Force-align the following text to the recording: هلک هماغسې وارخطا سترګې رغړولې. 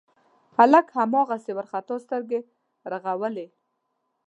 هلک 0.57 0.85
هماغسې 0.97 1.51
وارخطا 1.55 1.95
سترګې 2.05 2.39
رغړولې. 2.91 3.47